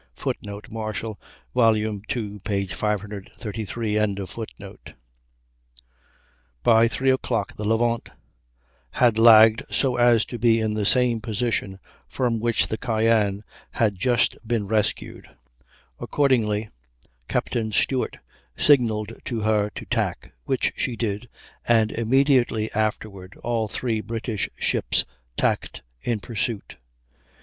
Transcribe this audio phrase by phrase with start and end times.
[0.15, 1.19] [Footnote: Marshal,
[1.55, 3.99] ii, 533.]
[6.63, 8.09] By three o'clock the Levant
[8.93, 11.77] had lagged so as to be in the same position
[12.07, 15.27] from which the Cyane had just been rescued;
[15.99, 16.71] accordingly
[17.27, 18.17] Captain Stewart
[18.57, 21.29] signalled to her to tack, which she did,
[21.67, 25.05] and immediately afterward all three British ships
[25.37, 26.77] tacked in pursuit.